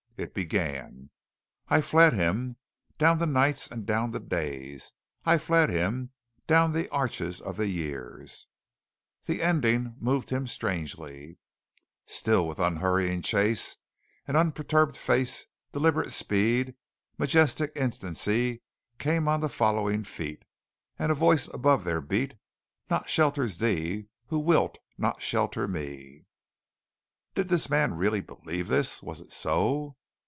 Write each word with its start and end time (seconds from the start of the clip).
It 0.17 0.35
began: 0.35 1.09
"I 1.67 1.81
fled 1.81 2.13
Him, 2.13 2.57
down 2.99 3.17
the 3.17 3.25
nights 3.25 3.65
and 3.71 3.87
down 3.87 4.11
the 4.11 4.19
days; 4.19 4.93
I 5.25 5.39
fled 5.39 5.71
Him, 5.71 6.11
down 6.45 6.73
the 6.73 6.87
arches 6.89 7.41
of 7.41 7.57
the 7.57 7.65
years... 7.67 8.45
The 9.25 9.41
ending 9.41 9.95
moved 9.99 10.29
him 10.29 10.45
strangely: 10.45 11.39
Still 12.05 12.47
with 12.47 12.59
unhurrying 12.59 13.23
chase, 13.23 13.77
And 14.27 14.37
unperturbèd 14.37 14.95
face 14.95 15.47
Deliberate 15.71 16.11
speed, 16.11 16.75
majestic 17.17 17.71
instancy 17.75 18.61
Came 18.99 19.27
on 19.27 19.39
the 19.39 19.49
following 19.49 20.03
Feet, 20.03 20.43
And 20.99 21.11
a 21.11 21.15
voice 21.15 21.47
above 21.51 21.83
their 21.83 21.99
beat 21.99 22.35
"Naught 22.91 23.09
shelters 23.09 23.57
thee, 23.57 24.05
who 24.27 24.37
wilt 24.37 24.77
not 24.99 25.23
shelter 25.23 25.67
Me." 25.67 26.27
Did 27.33 27.47
this 27.47 27.71
man 27.71 27.95
really 27.95 28.21
believe 28.21 28.67
this? 28.67 29.01
Was 29.01 29.19
it 29.19 29.31
so? 29.31 29.97